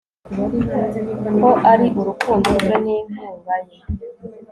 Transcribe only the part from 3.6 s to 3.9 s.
ye